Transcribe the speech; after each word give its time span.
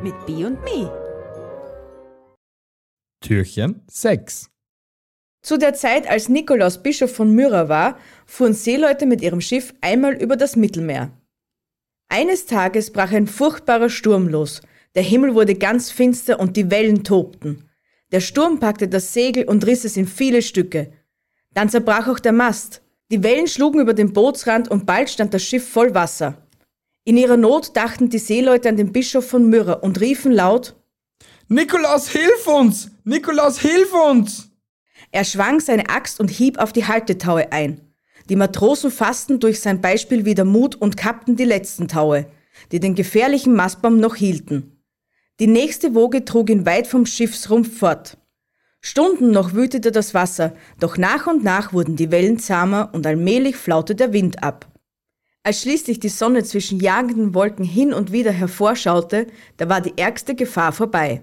Mit 0.00 0.14
B 0.26 0.44
und 0.44 0.62
Me. 0.62 0.92
Türchen 3.20 3.82
6. 3.90 4.48
Zu 5.42 5.56
der 5.56 5.74
Zeit, 5.74 6.08
als 6.08 6.28
Nikolaus 6.28 6.80
Bischof 6.80 7.12
von 7.12 7.34
Myra 7.34 7.68
war, 7.68 7.98
fuhren 8.24 8.54
Seeleute 8.54 9.06
mit 9.06 9.22
ihrem 9.22 9.40
Schiff 9.40 9.74
einmal 9.80 10.14
über 10.14 10.36
das 10.36 10.54
Mittelmeer. 10.54 11.10
Eines 12.08 12.46
Tages 12.46 12.92
brach 12.92 13.10
ein 13.10 13.26
furchtbarer 13.26 13.90
Sturm 13.90 14.28
los. 14.28 14.62
Der 14.94 15.02
Himmel 15.02 15.34
wurde 15.34 15.56
ganz 15.56 15.90
finster 15.90 16.38
und 16.38 16.56
die 16.56 16.70
Wellen 16.70 17.02
tobten. 17.02 17.68
Der 18.12 18.20
Sturm 18.20 18.60
packte 18.60 18.86
das 18.86 19.12
Segel 19.12 19.46
und 19.46 19.66
riss 19.66 19.84
es 19.84 19.96
in 19.96 20.06
viele 20.06 20.42
Stücke. 20.42 20.92
Dann 21.54 21.70
zerbrach 21.70 22.06
auch 22.06 22.20
der 22.20 22.32
Mast. 22.32 22.82
Die 23.10 23.24
Wellen 23.24 23.48
schlugen 23.48 23.80
über 23.80 23.94
den 23.94 24.12
Bootsrand 24.12 24.70
und 24.70 24.86
bald 24.86 25.10
stand 25.10 25.34
das 25.34 25.42
Schiff 25.42 25.68
voll 25.68 25.92
Wasser. 25.92 26.47
In 27.08 27.16
ihrer 27.16 27.38
Not 27.38 27.74
dachten 27.74 28.10
die 28.10 28.18
Seeleute 28.18 28.68
an 28.68 28.76
den 28.76 28.92
Bischof 28.92 29.26
von 29.26 29.48
Myra 29.48 29.72
und 29.72 29.98
riefen 29.98 30.30
laut, 30.30 30.76
Nikolaus, 31.48 32.10
hilf 32.10 32.46
uns! 32.46 32.90
Nikolaus, 33.04 33.58
hilf 33.60 33.94
uns! 33.94 34.50
Er 35.10 35.24
schwang 35.24 35.58
seine 35.60 35.88
Axt 35.88 36.20
und 36.20 36.28
hieb 36.28 36.58
auf 36.58 36.74
die 36.74 36.84
Haltetaue 36.84 37.50
ein. 37.50 37.80
Die 38.28 38.36
Matrosen 38.36 38.90
fassten 38.90 39.40
durch 39.40 39.60
sein 39.60 39.80
Beispiel 39.80 40.26
wieder 40.26 40.44
Mut 40.44 40.74
und 40.74 40.98
kappten 40.98 41.34
die 41.34 41.46
letzten 41.46 41.88
Taue, 41.88 42.26
die 42.72 42.78
den 42.78 42.94
gefährlichen 42.94 43.56
Mastbaum 43.56 43.98
noch 44.00 44.14
hielten. 44.14 44.84
Die 45.40 45.46
nächste 45.46 45.94
Woge 45.94 46.26
trug 46.26 46.50
ihn 46.50 46.66
weit 46.66 46.86
vom 46.86 47.06
Schiffsrumpf 47.06 47.78
fort. 47.78 48.18
Stunden 48.82 49.30
noch 49.30 49.54
wütete 49.54 49.92
das 49.92 50.12
Wasser, 50.12 50.52
doch 50.78 50.98
nach 50.98 51.26
und 51.26 51.42
nach 51.42 51.72
wurden 51.72 51.96
die 51.96 52.10
Wellen 52.10 52.38
zahmer 52.38 52.90
und 52.92 53.06
allmählich 53.06 53.56
flaute 53.56 53.94
der 53.94 54.12
Wind 54.12 54.42
ab. 54.42 54.67
Als 55.48 55.62
schließlich 55.62 55.98
die 55.98 56.10
Sonne 56.10 56.44
zwischen 56.44 56.78
jagenden 56.78 57.32
Wolken 57.32 57.64
hin 57.64 57.94
und 57.94 58.12
wieder 58.12 58.32
hervorschaute, 58.32 59.28
da 59.56 59.70
war 59.70 59.80
die 59.80 59.96
ärgste 59.96 60.34
Gefahr 60.34 60.72
vorbei. 60.72 61.22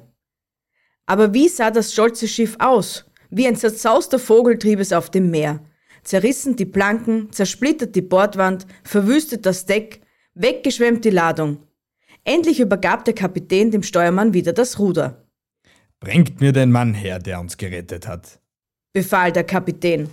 Aber 1.05 1.35
wie 1.35 1.47
sah 1.47 1.69
das 1.69 1.93
stolze 1.93 2.27
Schiff 2.27 2.55
aus? 2.57 3.05
Wie 3.29 3.45
ein 3.45 3.55
zerzauster 3.55 4.17
Vogel 4.17 4.57
trieb 4.57 4.79
es 4.79 4.93
auf 4.93 5.11
dem 5.11 5.29
Meer. 5.29 5.59
Zerrissen 6.01 6.55
die 6.55 6.65
Planken, 6.65 7.31
zersplittert 7.31 7.95
die 7.95 8.01
Bordwand, 8.01 8.65
verwüstet 8.83 9.45
das 9.45 9.67
Deck, 9.67 10.01
weggeschwemmt 10.33 11.05
die 11.05 11.11
Ladung. 11.11 11.59
Endlich 12.23 12.59
übergab 12.59 13.05
der 13.05 13.13
Kapitän 13.13 13.69
dem 13.69 13.83
Steuermann 13.83 14.33
wieder 14.33 14.53
das 14.53 14.79
Ruder. 14.79 15.23
Bringt 15.99 16.41
mir 16.41 16.51
den 16.51 16.71
Mann 16.71 16.95
her, 16.95 17.19
der 17.19 17.39
uns 17.39 17.57
gerettet 17.57 18.07
hat, 18.07 18.39
befahl 18.91 19.31
der 19.31 19.43
Kapitän. 19.43 20.09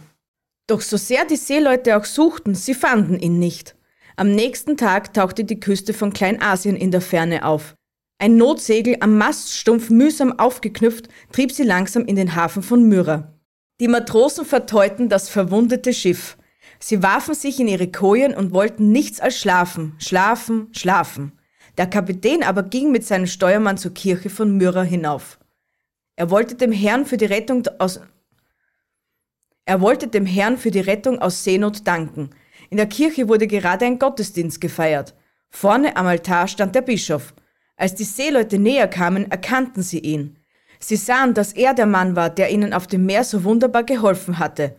Doch 0.67 0.83
so 0.83 0.99
sehr 0.99 1.25
die 1.25 1.37
Seeleute 1.37 1.97
auch 1.97 2.05
suchten, 2.05 2.55
sie 2.55 2.75
fanden 2.75 3.19
ihn 3.19 3.39
nicht. 3.39 3.75
Am 4.17 4.35
nächsten 4.35 4.77
Tag 4.77 5.15
tauchte 5.15 5.45
die 5.45 5.61
Küste 5.61 5.95
von 5.95 6.13
Kleinasien 6.13 6.77
in 6.77 6.91
der 6.91 7.01
Ferne 7.01 7.45
auf. 7.45 7.75
Ein 8.19 8.37
Notsegel 8.37 8.97
am 9.01 9.19
Maststumpf 9.19 9.91
mühsam 9.91 10.39
aufgeknüpft 10.39 11.09
trieb 11.33 11.51
sie 11.51 11.65
langsam 11.65 12.05
in 12.05 12.17
den 12.17 12.35
Hafen 12.37 12.63
von 12.63 12.89
Myra. 12.89 13.33
Die 13.81 13.89
Matrosen 13.89 14.45
verteuten 14.45 15.09
das 15.09 15.29
verwundete 15.29 15.93
Schiff. 15.93 16.37
Sie 16.79 17.03
warfen 17.03 17.35
sich 17.35 17.59
in 17.59 17.69
ihre 17.69 17.91
Kojen 17.91 18.35
und 18.35 18.53
wollten 18.53 18.93
nichts 18.93 19.19
als 19.21 19.39
schlafen, 19.39 19.95
schlafen, 19.99 20.69
schlafen. 20.73 21.33
Der 21.79 21.87
Kapitän 21.87 22.43
aber 22.43 22.63
ging 22.63 22.93
mit 22.93 23.05
seinem 23.05 23.27
Steuermann 23.27 23.79
zur 23.79 23.95
Kirche 23.95 24.31
von 24.31 24.57
Myra 24.57 24.83
hinauf. 24.83 25.39
Er 26.17 26.31
wollte 26.31 26.55
dem 26.55 26.71
Herrn 26.71 27.07
für 27.07 27.17
die 27.17 27.25
Rettung 27.25 27.67
aus 27.79 28.01
er 29.65 29.81
wollte 29.81 30.09
dem 30.09 30.27
Herrn 30.27 30.59
für 30.59 30.73
die 30.73 30.81
Rettung 30.81 31.21
aus 31.21 31.45
Seenot 31.45 31.87
danken. 31.87 32.31
In 32.73 32.79
der 32.79 32.87
Kirche 32.87 33.29
wurde 33.29 33.47
gerade 33.47 33.85
ein 33.85 33.99
Gottesdienst 33.99 34.59
gefeiert. 34.59 35.15
Vorne 35.51 35.95
am 35.95 36.07
Altar 36.07 36.49
stand 36.49 36.75
der 36.75 36.81
Bischof. 36.81 37.35
Als 37.77 37.95
die 37.95 38.05
Seeleute 38.05 38.59
näher 38.59 38.89
kamen, 38.89 39.31
erkannten 39.31 39.83
sie 39.83 39.99
ihn. 39.99 40.39
Sie 40.81 40.97
sahen, 40.97 41.35
dass 41.35 41.53
er 41.53 41.75
der 41.75 41.85
Mann 41.85 42.17
war, 42.17 42.31
der 42.31 42.51
ihnen 42.51 42.73
auf 42.73 42.87
dem 42.87 43.05
Meer 43.05 43.25
so 43.25 43.45
wunderbar 43.45 43.85
geholfen 43.85 44.39
hatte. 44.39 44.75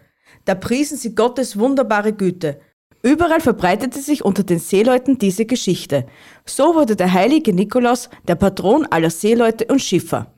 Da 0.46 0.56
priesen 0.56 0.98
sie 0.98 1.14
Gottes 1.14 1.60
wunderbare 1.60 2.14
Güte. 2.14 2.60
Überall 3.04 3.42
verbreitete 3.42 4.00
sich 4.00 4.26
unter 4.26 4.42
den 4.42 4.58
Seeleuten 4.58 5.20
diese 5.20 5.46
Geschichte. 5.46 6.08
So 6.48 6.74
wurde 6.74 6.96
der 6.96 7.14
heilige 7.14 7.54
Nikolaus 7.54 8.10
der 8.28 8.34
Patron 8.34 8.88
aller 8.88 9.12
Seeleute 9.12 9.66
und 9.66 9.84
Schiffer. 9.84 10.34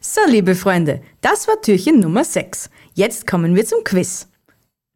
So, 0.00 0.20
liebe 0.28 0.54
Freunde, 0.54 1.00
das 1.22 1.48
war 1.48 1.60
Türchen 1.60 1.98
Nummer 1.98 2.22
6. 2.22 2.70
Jetzt 2.94 3.26
kommen 3.26 3.56
wir 3.56 3.66
zum 3.66 3.82
Quiz. 3.82 4.29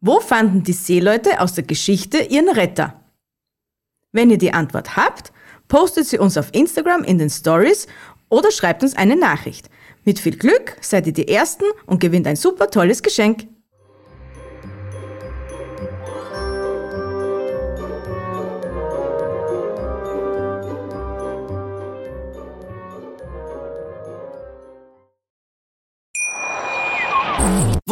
Wo 0.07 0.19
fanden 0.19 0.61
die 0.61 0.73
Seeleute 0.73 1.39
aus 1.39 1.55
der 1.55 1.63
Geschichte 1.63 2.19
ihren 2.19 2.49
Retter? 2.49 3.03
Wenn 4.11 4.29
ihr 4.29 4.37
die 4.37 4.53
Antwort 4.53 4.95
habt, 4.95 5.33
postet 5.67 6.05
sie 6.05 6.19
uns 6.19 6.37
auf 6.37 6.49
Instagram 6.51 7.03
in 7.03 7.17
den 7.17 7.31
Stories 7.31 7.87
oder 8.29 8.51
schreibt 8.51 8.83
uns 8.83 8.95
eine 8.95 9.15
Nachricht. 9.15 9.67
Mit 10.03 10.19
viel 10.19 10.37
Glück 10.37 10.77
seid 10.79 11.07
ihr 11.07 11.13
die 11.13 11.27
Ersten 11.27 11.65
und 11.87 12.01
gewinnt 12.01 12.27
ein 12.27 12.35
super 12.35 12.69
tolles 12.69 13.01
Geschenk. 13.01 13.47